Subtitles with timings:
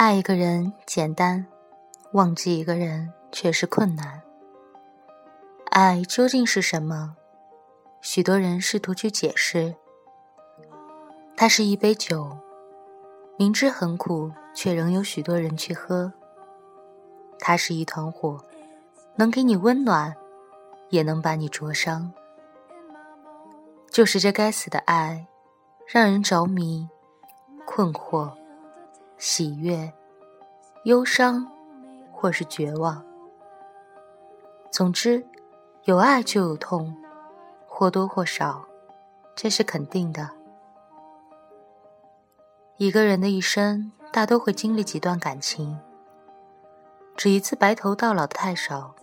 [0.00, 1.46] 爱一个人简单，
[2.12, 4.22] 忘记一个人却是困难。
[5.72, 7.16] 爱究竟是什么？
[8.00, 9.74] 许多人试图去解释。
[11.36, 12.34] 它是一杯酒，
[13.36, 16.10] 明知很苦，却仍有许多人去喝。
[17.38, 18.42] 它是一团火，
[19.16, 20.16] 能给你温暖，
[20.88, 22.10] 也能把你灼伤。
[23.90, 25.26] 就是这该死的爱，
[25.86, 26.88] 让人着迷、
[27.66, 28.39] 困惑。
[29.20, 29.92] 喜悦、
[30.84, 31.46] 忧伤，
[32.10, 33.04] 或是绝望。
[34.70, 35.22] 总之，
[35.84, 36.96] 有爱就有痛，
[37.66, 38.64] 或多或少，
[39.36, 40.30] 这是肯定的。
[42.78, 45.78] 一个人的一生，大都会经历几段感情。
[47.14, 48.94] 只一次白头到老的太少，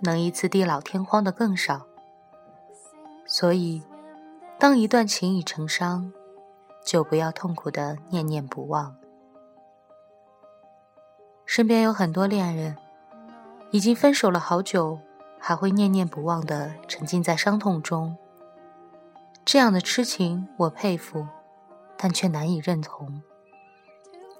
[0.00, 1.82] 能一次地老天荒的更少。
[3.26, 3.82] 所以，
[4.58, 6.10] 当一段情已成伤，
[6.82, 8.96] 就不要痛苦的念念不忘。
[11.44, 12.76] 身边有很多恋人，
[13.70, 14.98] 已经分手了好久，
[15.38, 18.16] 还会念念不忘的沉浸在伤痛中。
[19.44, 21.26] 这样的痴情，我佩服，
[21.96, 23.22] 但却难以认同。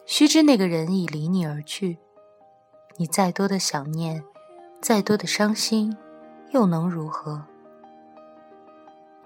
[0.06, 1.98] 须知那个人已离你而去，
[2.96, 4.22] 你再多的想念，
[4.80, 5.96] 再多的伤心，
[6.52, 7.44] 又能如何？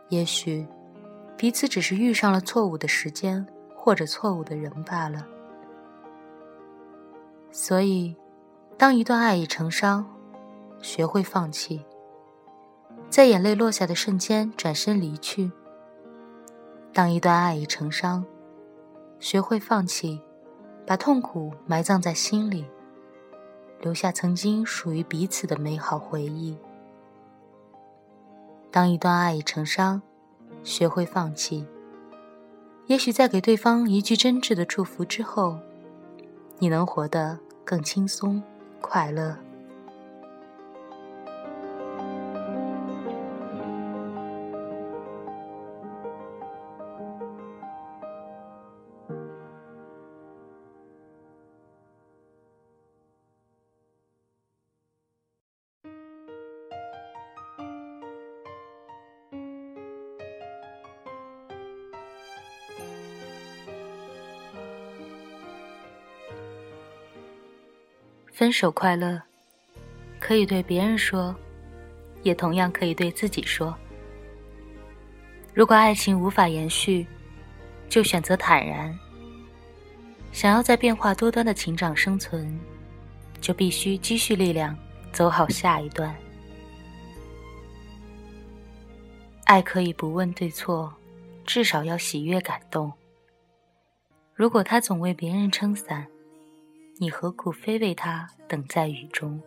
[0.08, 0.66] 也许，
[1.36, 5.27] 彼此只是遇上了错误的时间，或者错误的人罢了。
[7.58, 8.14] 所以，
[8.76, 10.06] 当一段爱已成伤，
[10.82, 11.82] 学会放弃，
[13.08, 15.50] 在眼泪落下的瞬间转身离去。
[16.92, 18.22] 当一段爱已成伤，
[19.18, 20.20] 学会放弃，
[20.86, 22.66] 把痛苦埋葬在心里，
[23.80, 26.54] 留下曾经属于彼此的美好回忆。
[28.70, 30.02] 当一段爱已成伤，
[30.62, 31.66] 学会放弃，
[32.84, 35.58] 也许在给对方一句真挚的祝福之后，
[36.58, 37.38] 你能活得。
[37.67, 38.40] 更轻松，
[38.80, 39.36] 快乐。
[68.36, 69.19] 分手快乐，
[70.20, 71.35] 可以对别人说，
[72.23, 73.74] 也同样可以对自己说。
[75.55, 77.07] 如果爱情无法延续，
[77.89, 78.95] 就选择坦然。
[80.33, 82.61] 想要在变化多端的情场生存，
[83.41, 84.77] 就必须积蓄力量，
[85.14, 86.14] 走好下一段。
[89.46, 90.95] 爱可以不问对错，
[91.46, 92.92] 至少要喜悦感动。
[94.35, 96.07] 如果他总为别人撑伞。
[96.98, 99.39] 你何苦非为他等在雨中？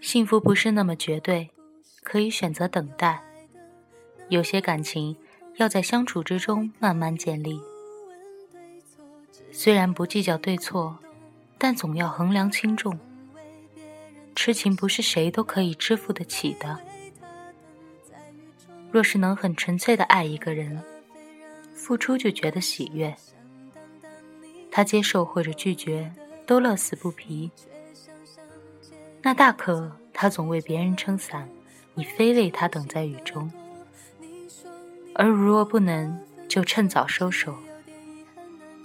[0.00, 1.48] 幸福不是那么绝对，
[2.02, 3.22] 可以选择等待。
[4.28, 5.16] 有些感情
[5.56, 7.60] 要在相处之中慢慢建立。
[9.52, 10.98] 虽然不计较对错，
[11.58, 12.98] 但总要衡量轻重。
[14.34, 16.76] 痴情不是谁都可以支付得起的。
[18.90, 20.82] 若是能很纯粹的爱一个人，
[21.72, 23.14] 付出就觉得喜悦。
[24.72, 26.10] 他接受或者拒绝
[26.46, 27.50] 都乐此不疲，
[29.20, 31.46] 那大可他总为别人撑伞，
[31.94, 33.52] 你非为他等在雨中。
[35.14, 36.18] 而如若不能，
[36.48, 37.54] 就趁早收手。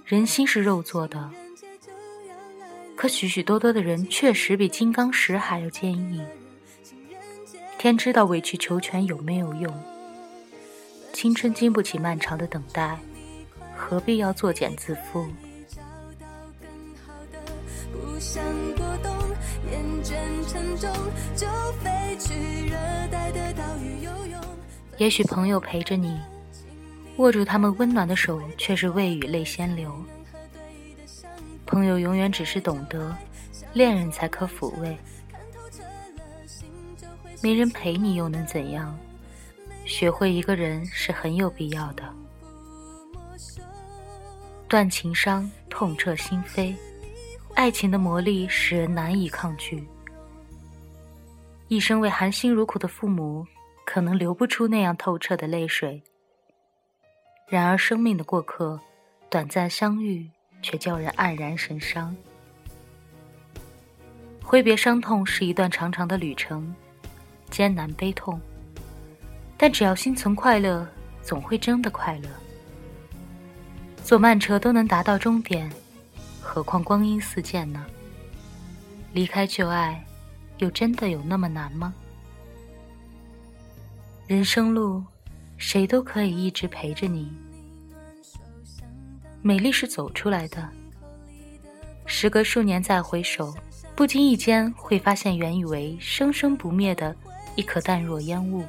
[0.04, 1.30] 人心是肉做的，
[2.94, 6.22] 可许许多多的人确实比金刚石还要坚硬。
[7.78, 9.72] 天知道委曲求全有没有用？
[11.14, 12.98] 青春经不起漫长的等待，
[13.74, 15.26] 何必要作茧自缚？
[18.20, 19.12] 想过冬，
[19.70, 20.14] 厌倦
[20.48, 20.90] 沉重，
[21.36, 21.46] 就
[21.80, 22.76] 飞去热
[23.10, 24.40] 带的岛屿游泳。
[24.96, 26.18] 也许朋友陪着你，
[27.18, 29.94] 握住他们温暖的手，却是未雨泪先流。
[31.64, 33.16] 朋友永远只是懂得，
[33.72, 34.96] 恋人才可抚慰。
[37.40, 38.98] 没人陪你又能怎样？
[39.84, 42.02] 学会一个人是很有必要的。
[44.66, 46.74] 断情伤，痛彻心扉。
[47.58, 49.84] 爱情的魔力使人难以抗拒。
[51.66, 53.44] 一生为含辛茹苦的父母，
[53.84, 56.00] 可能流不出那样透彻的泪水。
[57.48, 58.78] 然而，生命的过客，
[59.28, 60.30] 短暂相遇，
[60.62, 62.14] 却叫人黯然神伤。
[64.40, 66.72] 挥别伤痛是一段长长的旅程，
[67.50, 68.40] 艰难悲痛。
[69.56, 70.86] 但只要心存快乐，
[71.22, 72.28] 总会真的快乐。
[74.04, 75.68] 坐慢车都能达到终点，
[76.58, 77.86] 何况光阴似箭呢？
[79.12, 80.04] 离开旧爱，
[80.58, 81.94] 又真的有那么难吗？
[84.26, 85.04] 人生路，
[85.56, 87.32] 谁都可以一直陪着你。
[89.40, 90.68] 美丽是走出来的，
[92.06, 93.54] 时隔数年再回首，
[93.94, 97.14] 不经意间会发现，原以为生生不灭的
[97.54, 98.64] 一颗淡若烟雾，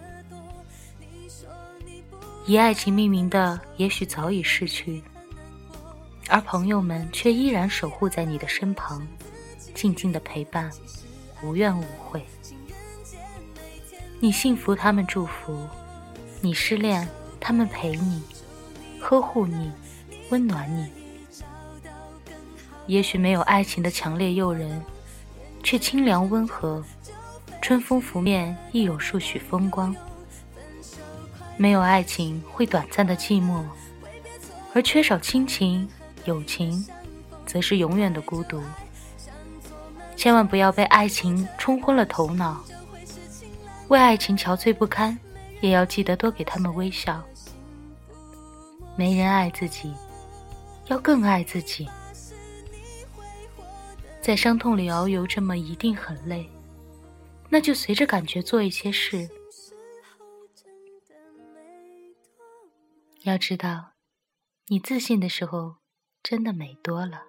[2.46, 5.02] 以爱情命名的，也许早已逝去。
[6.30, 9.06] 而朋友们却依然守护在你的身旁，
[9.74, 10.70] 静静的陪伴，
[11.42, 12.24] 无怨无悔。
[14.20, 15.68] 你幸福，他们祝福；
[16.40, 17.08] 你失恋，
[17.40, 18.22] 他们陪你，
[19.00, 19.72] 呵护你，
[20.30, 20.88] 温暖你。
[22.86, 24.84] 也许没有爱情的强烈诱人，
[25.64, 26.84] 却清凉温和。
[27.62, 29.96] 春风拂面，亦有数许风光。
[31.58, 33.64] 没有爱情，会短暂的寂寞，
[34.74, 35.90] 而缺少亲情。
[36.30, 36.86] 友情，
[37.44, 38.62] 则是永远的孤独。
[40.16, 42.64] 千万不要被爱情冲昏了头脑。
[43.88, 45.18] 为爱情憔悴不堪，
[45.60, 47.24] 也要记得多给他们微笑。
[48.96, 49.92] 没人爱自己，
[50.86, 51.90] 要更爱自己。
[54.22, 56.48] 在伤痛里遨游，这么一定很累。
[57.50, 59.28] 那就随着感觉做一些事。
[63.24, 63.94] 要知道，
[64.68, 65.78] 你自信的时候。
[66.22, 67.24] 真的美多了。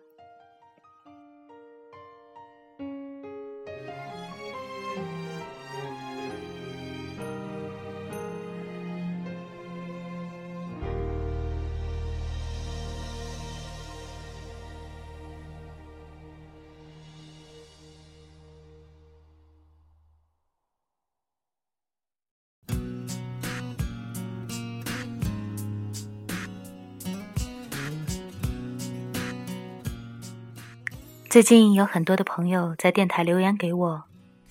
[31.30, 34.02] 最近有很多的朋友在电台留言给我，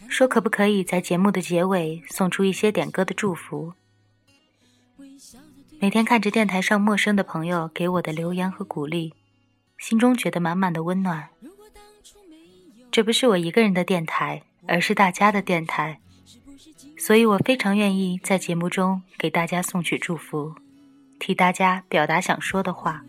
[0.07, 3.73] 说可不可以在节目的结尾送出一些点歌的祝福。
[5.81, 9.13] 每天看着电台上陌生的朋友给我的留言和鼓励，
[9.77, 11.27] 心中觉得满满的温暖。
[12.89, 15.99] 这不是我一个人的电台，而是大家的电台，
[16.97, 20.55] 所以我非常愿意在节目中给大家送去祝福，
[21.19, 23.03] 替大家表达想说的话。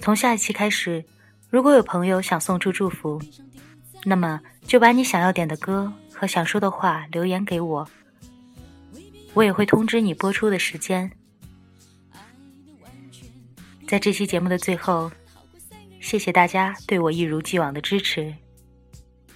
[0.00, 1.04] 从下一期开始。
[1.54, 3.22] 如果有朋友想送出祝福，
[4.02, 7.88] 那么就把你想要点的歌和想说的话留言给我，
[9.34, 11.08] 我也会通知你播出的时间。
[13.86, 15.08] 在这期节目的最后，
[16.00, 18.34] 谢谢大家对我一如既往的支持，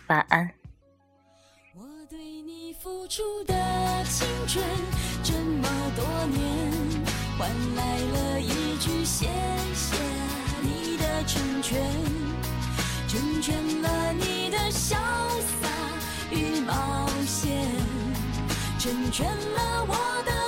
[0.09, 0.51] 晚安。
[1.77, 3.55] 我对你付出的
[4.07, 4.65] 青春
[5.23, 6.05] 这么多
[6.37, 6.73] 年，
[7.39, 9.29] 换来了一句谢
[9.73, 9.97] 谢。
[11.27, 11.79] 成全，
[13.09, 14.95] 成全了你的潇
[15.41, 15.69] 洒
[16.31, 17.67] 与冒险，
[18.79, 20.48] 成全了我的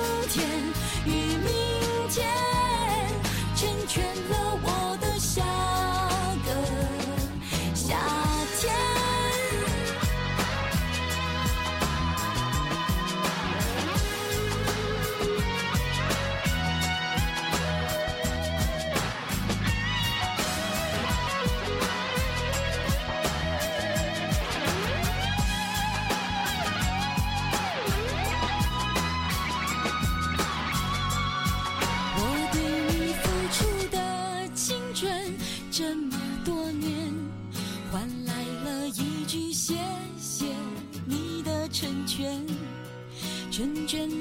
[43.61, 44.20] 认真